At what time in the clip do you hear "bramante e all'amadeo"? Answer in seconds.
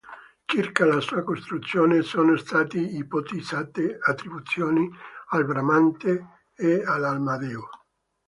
5.45-7.69